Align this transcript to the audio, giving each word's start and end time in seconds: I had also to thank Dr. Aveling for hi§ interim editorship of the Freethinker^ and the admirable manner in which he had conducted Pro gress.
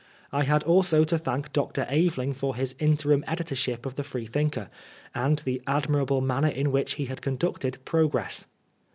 I 0.31 0.45
had 0.45 0.63
also 0.63 1.03
to 1.03 1.17
thank 1.19 1.53
Dr. 1.53 1.85
Aveling 1.87 2.33
for 2.33 2.55
hi§ 2.55 2.73
interim 2.79 3.23
editorship 3.27 3.85
of 3.85 3.97
the 3.97 4.01
Freethinker^ 4.01 4.67
and 5.13 5.37
the 5.37 5.61
admirable 5.67 6.21
manner 6.21 6.47
in 6.49 6.71
which 6.71 6.93
he 6.95 7.05
had 7.05 7.21
conducted 7.21 7.77
Pro 7.85 8.07
gress. 8.07 8.47